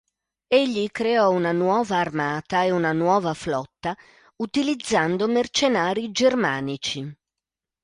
[0.47, 3.95] Egli creò una nuova armata e una nuova flotta,
[4.37, 7.15] utilizzando mercenari germanici.